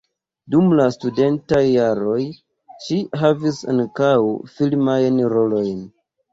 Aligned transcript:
Dum 0.53 0.69
la 0.79 0.87
studentaj 0.95 1.59
jaroj 1.65 2.17
ŝi 2.87 2.99
havis 3.27 3.63
ankaŭ 3.77 4.11
filmajn 4.59 5.25
rolojn. 5.39 5.89